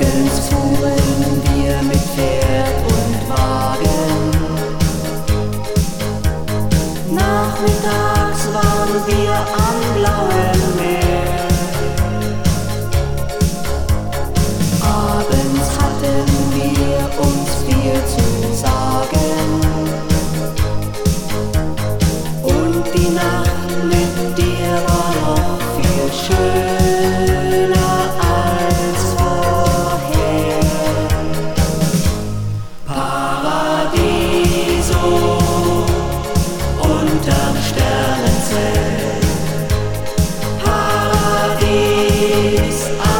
Morgens 0.00 0.38
fuhren 0.48 1.42
wir 1.42 1.82
mit 1.82 1.96
Pferd 1.96 2.76
und 2.86 3.28
Wagen. 3.28 4.30
Nachmittags 7.10 8.46
waren 8.54 8.94
wir 9.06 9.34
am 9.34 9.78
blauen 9.94 10.60
Meer. 10.76 11.48
Abends 14.82 15.68
hatten 15.78 16.26
wir 16.54 17.00
uns 17.20 17.48
viel 17.66 17.98
zu 18.06 18.26
sagen. 18.54 19.50
Und 22.44 22.84
die 22.94 23.10
Nacht 23.10 23.37
peace. 42.18 43.17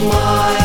my 0.00 0.57